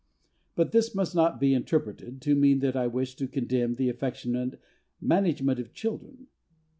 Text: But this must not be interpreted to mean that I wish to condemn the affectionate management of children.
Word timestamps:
But 0.55 0.71
this 0.71 0.95
must 0.95 1.13
not 1.13 1.39
be 1.39 1.53
interpreted 1.53 2.23
to 2.23 2.33
mean 2.33 2.57
that 2.61 2.75
I 2.75 2.87
wish 2.87 3.15
to 3.17 3.27
condemn 3.27 3.75
the 3.75 3.87
affectionate 3.89 4.59
management 4.99 5.59
of 5.59 5.73
children. 5.73 6.25